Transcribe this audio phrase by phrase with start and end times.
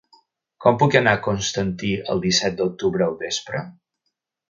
[0.65, 3.67] Com puc anar a Constantí el disset d'octubre al vespre?